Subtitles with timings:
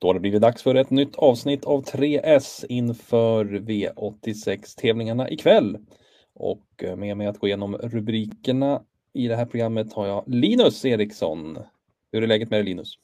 [0.00, 5.78] Då har det blivit dags för ett nytt avsnitt av 3S inför V86-tävlingarna ikväll.
[6.34, 8.82] Och eh, med mig att gå igenom rubrikerna
[9.12, 11.58] i det här programmet har jag Linus Eriksson.
[12.12, 12.94] Hur är läget med dig Linus?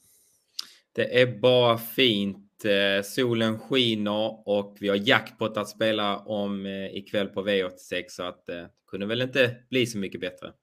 [0.95, 2.65] Det är bara fint.
[2.65, 8.23] Eh, solen skiner och vi har jackpot att spela om eh, ikväll på V86 så
[8.23, 10.53] att det kunde väl inte bli så mycket bättre.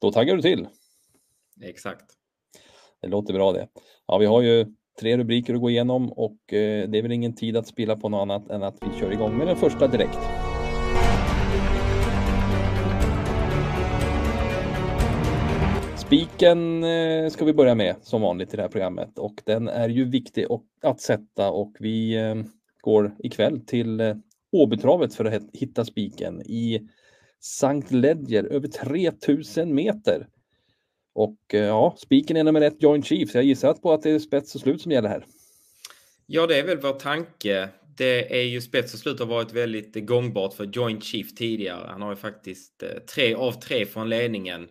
[0.00, 0.68] Då taggar du till.
[1.62, 2.04] Exakt.
[3.02, 3.68] Det låter bra det.
[4.06, 4.66] Ja, vi har ju
[5.00, 8.08] tre rubriker att gå igenom och eh, det är väl ingen tid att spilla på
[8.08, 10.18] något annat än att vi kör igång med den första direkt.
[15.96, 19.88] Spiken eh, ska vi börja med som vanligt i det här programmet och den är
[19.88, 20.46] ju viktig
[20.82, 22.34] att sätta och vi eh,
[22.80, 26.88] går ikväll till Åbytravet för att hitta spiken i
[27.40, 30.26] Sankt Ledger över 3000 meter.
[31.16, 33.34] Och eh, ja, spiken är nummer ett, Joint Chiefs.
[33.34, 35.26] Jag gissar på att det är spets och slut som gäller här.
[36.26, 37.68] Ja, det är väl vår tanke.
[37.96, 41.86] Det är ju spets och slut har varit väldigt eh, gångbart för Joint Chief tidigare.
[41.88, 44.68] Han har ju faktiskt eh, tre av tre från ledningen.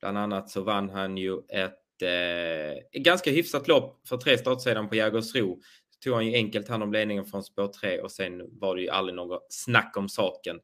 [0.00, 4.94] Bland annat så vann han ju ett eh, ganska hyfsat lopp för tre startsedan på
[4.94, 5.58] Jägersro.
[6.04, 8.88] Tog han ju enkelt hand om ledningen från spår 3 och sen var det ju
[8.88, 10.56] aldrig något snack om saken.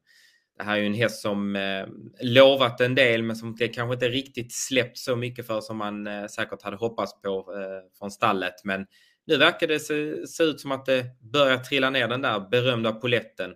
[0.58, 1.86] Det här är ju en häst som eh,
[2.20, 6.06] lovat en del men som det kanske inte riktigt släppt så mycket för som man
[6.06, 8.54] eh, säkert hade hoppats på eh, från stallet.
[8.64, 8.86] Men
[9.26, 12.92] nu verkar det se, se, ut som att det börjar trilla ner den där berömda
[12.92, 13.54] poletten.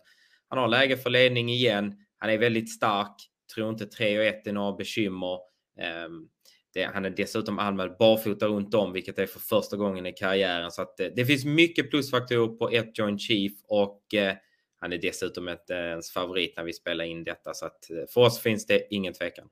[0.49, 1.95] Han har läge för ledning igen.
[2.19, 3.15] Han är väldigt stark.
[3.55, 5.39] Tror inte 3 och 1 är några bekymmer.
[5.81, 6.29] Ehm,
[6.75, 10.71] det, han är dessutom anmäld barfota runt om, vilket är för första gången i karriären.
[10.71, 14.35] Så att eh, det, finns mycket plusfaktorer på ett Joint Chief och eh,
[14.81, 18.21] han är dessutom inte ens favorit när vi spelar in detta så att eh, för
[18.21, 19.49] oss finns det ingen tvekan.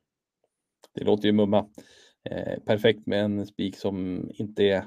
[0.95, 1.69] Det låter ju mumma.
[2.31, 4.85] Eh, perfekt med en spik som inte är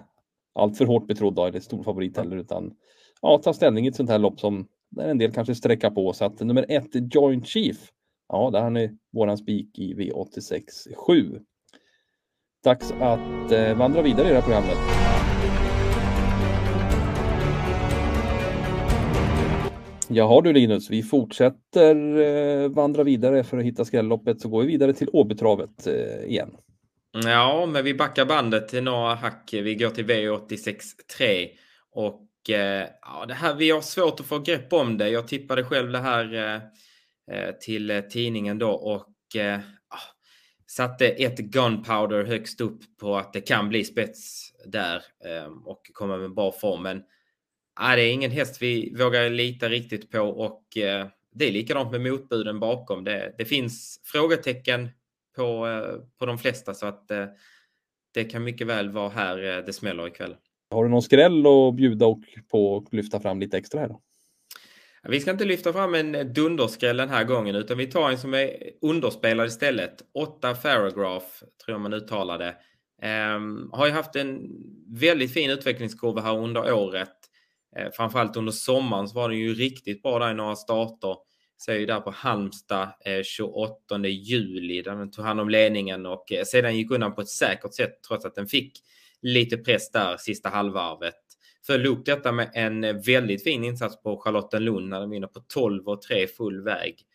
[0.56, 2.76] alltför hårt betrodd eller stor favorit heller utan
[3.22, 6.14] ja, ta ställning i ett sånt här lopp som där en del kanske sträcka på
[6.14, 7.92] så att nummer ett Joint Chief.
[8.28, 10.62] Ja, där har ni våran spik i V86
[10.96, 11.40] 7.
[12.64, 15.09] Dags att eh, vandra vidare i det här programmet.
[20.12, 24.68] Jaha du Linus, vi fortsätter eh, vandra vidare för att hitta skrälloppet så går vi
[24.68, 26.58] vidare till Åbytravet eh, igen.
[27.12, 29.50] Ja, men vi backar bandet till några hack.
[29.54, 31.48] Vi går till V863
[31.92, 35.10] och eh, ja, det här, vi har svårt att få grepp om det.
[35.10, 36.56] Jag tippade själv det här eh,
[37.38, 40.16] eh till eh, tidningen då och eh, ah,
[40.68, 46.18] satte ett Gunpowder högst upp på att det kan bli spets där eh, och komma
[46.18, 46.84] med bra form.
[46.84, 47.04] Men
[47.80, 51.92] Nej, det är ingen häst vi vågar lita riktigt på och eh, det är likadant
[51.92, 53.04] med motbuden bakom.
[53.04, 54.90] Det, det finns frågetecken
[55.36, 57.26] på, eh, på de flesta så att eh,
[58.14, 60.36] det kan mycket väl vara här det smäller ikväll.
[60.72, 62.20] Har du någon skräll att bjuda och
[62.52, 64.02] på och lyfta fram lite extra här då?
[65.04, 68.34] Vi ska inte lyfta fram en dunderskräll den här gången utan vi tar en som
[68.34, 70.02] är underspelad istället.
[70.14, 71.26] 8 Paragraph
[71.66, 72.56] tror jag man uttalade.
[73.36, 74.50] Um, har ju haft en
[74.88, 77.29] väldigt fin utvecklingskurva här under året.
[77.78, 81.16] Eh, framförallt under sommaren så var den ju riktigt bra där i några starter.
[81.66, 86.32] Ser ju där på Halmstad eh, 28 juli där den tog hand om ledningen och
[86.32, 88.74] eh, sedan gick undan på ett säkert sätt trots att den fick
[89.22, 91.16] lite press där sista halvvarvet.
[91.68, 95.40] Följde upp detta med en eh, väldigt fin insats på Charlottenlund när den vinner på
[95.40, 97.06] 12 och 3 full väg.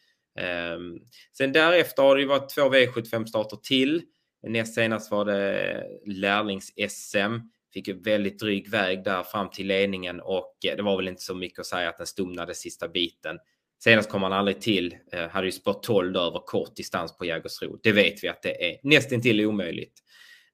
[0.76, 1.00] Um,
[1.32, 4.02] sen därefter har det ju varit två V75 starter till.
[4.46, 7.40] Näst senast var det lärlings-SM.
[7.74, 11.22] Fick ju väldigt dryg väg där fram till ledningen och eh, det var väl inte
[11.22, 13.38] så mycket att säga att den stumnade sista biten.
[13.84, 17.78] Senast kom han aldrig till, eh, hade ju spår 12 över kort distans på Jägersro.
[17.82, 20.00] Det vet vi att det är nästintill omöjligt.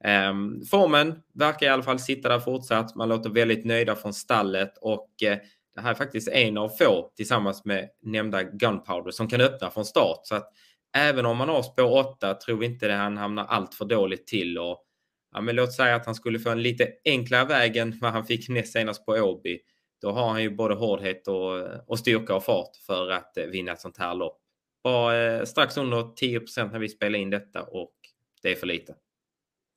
[0.04, 2.94] Ehm, formen verkar i alla fall sitta där fortsatt.
[2.94, 5.38] Man låter väldigt nöjda från stallet och eh,
[5.74, 9.84] det här är faktiskt en av få tillsammans med nämnda Gunpowder som kan öppna från
[9.84, 10.20] start.
[10.22, 10.52] Så att
[10.96, 14.26] även om man har spår 8 tror vi inte det han hamnar allt för dåligt
[14.26, 14.84] till och
[15.32, 18.24] ja, men låt säga att han skulle få en lite enklare väg än vad han
[18.24, 19.58] fick näst senast på Åby.
[20.00, 23.72] Då har han ju både hårdhet och, och styrka och fart för att eh, vinna
[23.72, 24.38] ett sånt här lopp.
[24.84, 27.94] Bara eh, strax under 10% när vi spelar in detta och
[28.42, 28.94] det är för lite.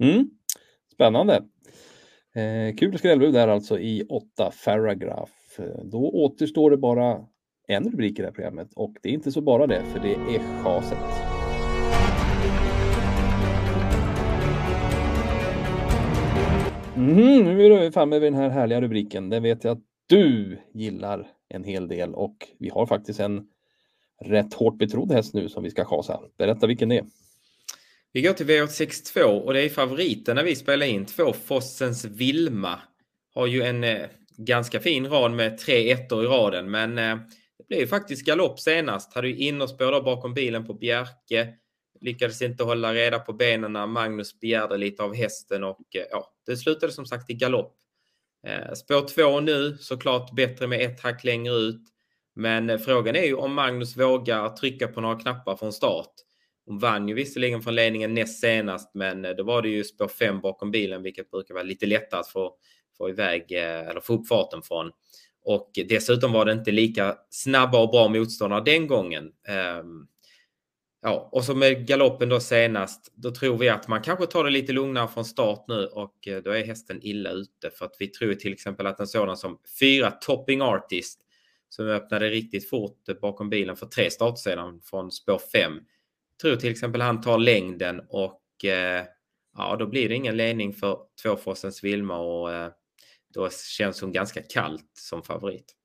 [0.04, 0.30] Mm.
[0.94, 1.44] Spännande.
[2.36, 5.32] Eh, kul skrällbud där alltså i 8 Faragraph.
[5.84, 7.26] Då återstår det bara
[7.68, 10.14] en rubrik i det här programmet och det är inte så bara det, för det
[10.14, 11.33] är chaset.
[17.10, 19.30] Mm, nu är vi framme vid den här härliga rubriken.
[19.30, 23.48] Den vet jag att du gillar en hel del och vi har faktiskt en
[24.26, 26.20] rätt hårt betrodd häst nu som vi ska chasa.
[26.38, 27.06] Berätta vilken det är.
[28.12, 31.06] Vi går till V862 och det är favoriten när vi spelar in.
[31.06, 32.80] Två Fossens Vilma
[33.34, 34.08] har ju en, eh,
[34.38, 36.72] ganska fin rad med tre ettor i raden.
[36.72, 37.18] Men eh,
[37.58, 39.14] det blev ju faktiskt galopp senast.
[39.14, 41.54] Hade ju innerspår då bakom bilen på Bjerke.
[42.02, 46.33] Lyckades inte hålla reda på benen när Magnus begärde lite av hästen och eh, ja,
[46.46, 47.76] det slutade som sagt i galopp.
[48.48, 51.82] Eh, spår två nu, såklart bättre med ett hack längre ut.
[52.36, 56.12] Men eh, frågan är ju om Magnus vågar trycka på några knappar från start.
[56.66, 60.08] Hon vann ju visserligen från ledningen näst senast, men eh, då var det ju spår
[60.08, 62.56] 5 bakom bilen, vilket brukar vara lite lättare att få,
[62.98, 64.92] få iväg eller få upp farten från.
[65.46, 69.32] Och dessutom var det inte lika snabba och bra motståndare den gången.
[69.80, 70.08] Um,
[71.04, 74.50] ja, och så med galoppen då senast, då tror vi att man kanske tar det
[74.50, 78.08] lite lugnare från start nu och eh, då är hästen illa ute för att vi
[78.08, 81.20] tror till exempel att en sådan som fyra Topping Artist
[81.70, 85.80] som öppnade riktigt fort bakom bilen för tre starter sedan från spår 5.
[86.42, 89.04] Tror till exempel han tar längden och eh,
[89.58, 92.70] ja, då blir det ingen ledning för tvåfossens Vilma och eh,
[93.34, 95.76] då känns hon ganska kallt som favorit.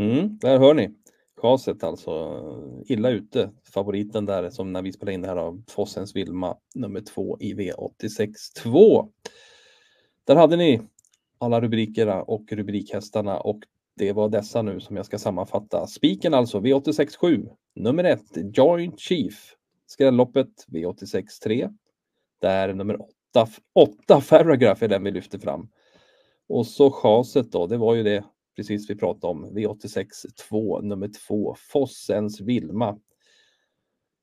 [0.00, 0.90] Mm, där hör ni.
[1.40, 2.42] Chaset alltså
[2.86, 3.50] illa ute.
[3.74, 7.54] Favoriten där som när vi spelar in det här av Fossens Vilma nummer två i
[7.54, 8.28] V86
[8.62, 9.08] 2.
[10.26, 10.80] Där hade ni
[11.38, 13.60] alla rubrikerna och rubrikhästarna och
[13.96, 15.86] det var dessa nu som jag ska sammanfatta.
[15.86, 18.22] Spiken alltså V86 7 Nummer 1
[18.56, 19.54] Joint Chief.
[19.86, 21.68] Skrälloppet V86 3.
[22.40, 25.68] Där nummer 8, 8 Farragraph är den vi lyfter fram.
[26.48, 28.24] Och så chaset då, det var ju det
[28.56, 29.46] precis vi pratade om.
[29.46, 30.06] V86
[30.48, 32.98] 2, nummer 2, Fossens Vilma.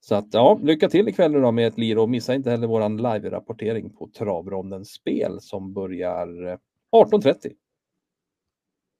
[0.00, 2.66] Så att ja, lycka till ikväll nu då med ett lir och missa inte heller
[2.66, 6.58] våran live-rapportering på Travrondens spel som börjar eh,
[6.96, 7.52] 18.30.